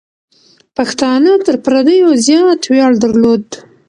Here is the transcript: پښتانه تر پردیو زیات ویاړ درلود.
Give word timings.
پښتانه 0.77 1.31
تر 1.45 1.55
پردیو 1.65 2.09
زیات 2.25 2.61
ویاړ 2.71 2.93
درلود. 3.03 3.45